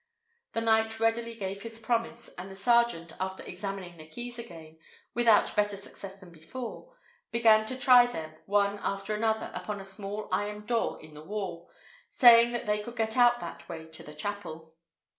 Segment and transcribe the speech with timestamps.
[0.53, 4.79] The knight readily gave his promise, and the sergeant, after examining the keys again,
[5.13, 6.97] without better success than before,
[7.31, 11.69] began to try them, one after another, upon a small iron door in the wall,
[12.09, 14.73] saying that they could get out that way to the chapel.